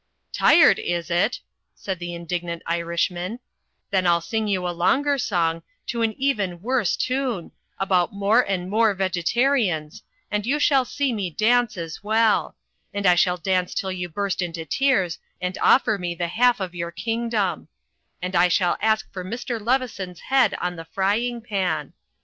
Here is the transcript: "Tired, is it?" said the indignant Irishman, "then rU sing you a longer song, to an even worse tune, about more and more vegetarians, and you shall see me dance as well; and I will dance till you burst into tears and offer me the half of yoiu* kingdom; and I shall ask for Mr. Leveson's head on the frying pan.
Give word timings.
"Tired, 0.33 0.79
is 0.79 1.11
it?" 1.11 1.41
said 1.75 1.99
the 1.99 2.11
indignant 2.15 2.63
Irishman, 2.65 3.39
"then 3.91 4.05
rU 4.05 4.19
sing 4.19 4.47
you 4.47 4.67
a 4.67 4.71
longer 4.73 5.19
song, 5.19 5.61
to 5.85 6.01
an 6.01 6.13
even 6.17 6.59
worse 6.63 6.95
tune, 6.95 7.51
about 7.77 8.11
more 8.11 8.41
and 8.41 8.67
more 8.67 8.95
vegetarians, 8.95 10.01
and 10.31 10.43
you 10.47 10.57
shall 10.57 10.85
see 10.85 11.13
me 11.13 11.29
dance 11.29 11.77
as 11.77 12.03
well; 12.03 12.55
and 12.91 13.05
I 13.05 13.15
will 13.27 13.37
dance 13.37 13.75
till 13.75 13.91
you 13.91 14.09
burst 14.09 14.41
into 14.41 14.65
tears 14.65 15.19
and 15.39 15.55
offer 15.61 15.99
me 15.99 16.15
the 16.15 16.29
half 16.29 16.59
of 16.59 16.71
yoiu* 16.71 16.95
kingdom; 16.95 17.67
and 18.23 18.35
I 18.35 18.47
shall 18.47 18.77
ask 18.81 19.07
for 19.13 19.23
Mr. 19.23 19.63
Leveson's 19.63 20.21
head 20.21 20.55
on 20.55 20.77
the 20.77 20.85
frying 20.85 21.41
pan. 21.41 21.93